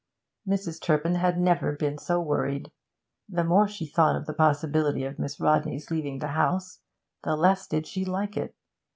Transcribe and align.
Mrs. 0.47 0.81
Turpin 0.81 1.13
had 1.13 1.39
never 1.39 1.73
been 1.73 1.99
so 1.99 2.19
worried. 2.19 2.71
The 3.29 3.43
more 3.43 3.67
she 3.67 3.85
thought 3.85 4.15
of 4.15 4.25
the 4.25 4.33
possibility 4.33 5.03
of 5.03 5.19
Miss 5.19 5.39
Rodney's 5.39 5.91
leaving 5.91 6.17
the 6.17 6.29
house, 6.29 6.79
the 7.23 7.35
less 7.35 7.67
did 7.67 7.85
she 7.85 8.03
like 8.03 8.35
it. 8.35 8.55